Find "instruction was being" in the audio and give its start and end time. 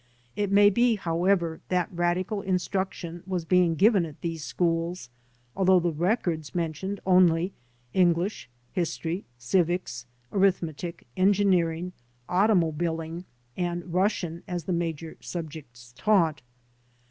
2.41-3.75